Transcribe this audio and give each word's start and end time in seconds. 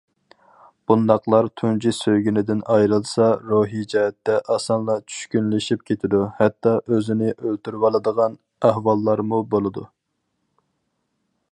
بۇنداقلار 0.91 1.49
تۇنجى 1.61 1.91
سۆيگىنىدىن 1.97 2.63
ئايرىلسا، 2.75 3.27
روھىي 3.51 3.85
جەھەتتە 3.93 4.39
ئاسانلا 4.55 4.97
چۈشكۈنلىشىپ 5.13 5.85
كېتىدۇ، 5.91 6.25
ھەتتا 6.41 6.75
ئۆزىنى 6.81 7.31
ئۆلتۈرۈۋالىدىغان 7.37 8.41
ئەھۋاللارمۇ 8.71 9.45
بولىدۇ. 9.55 9.89